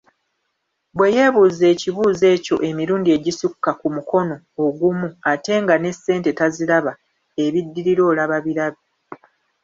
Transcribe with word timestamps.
Bwe 0.97 1.07
yeebuuza 1.15 1.63
ekibuuzo 1.73 2.25
ekyo 2.35 2.55
emirundi 2.69 3.09
egisukka 3.17 3.71
ku 3.79 3.87
mukono 3.95 4.35
ogumu 4.65 5.07
ate 5.31 5.53
nga 5.63 5.75
n'esente 5.77 6.29
taziraba 6.39 6.91
ebiddirira 7.45 8.03
olaba 8.11 8.37
birabe! 8.45 8.81